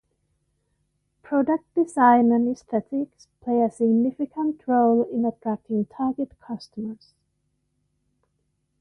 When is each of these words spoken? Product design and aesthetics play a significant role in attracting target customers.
Product 1.21 1.63
design 1.75 2.31
and 2.31 2.49
aesthetics 2.49 3.27
play 3.39 3.61
a 3.61 3.69
significant 3.69 4.63
role 4.67 5.03
in 5.03 5.25
attracting 5.25 5.85
target 5.85 6.31
customers. 6.39 7.13